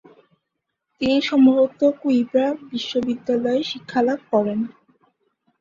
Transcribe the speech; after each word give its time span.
তিনি 1.01 1.17
সম্ভবত 1.21 1.81
কুইঁব্রা 2.01 2.47
বিশ্ববিদ্যালয়ে 2.71 3.61
শিক্ষালাভ 3.63 4.19
করেন। 4.31 4.59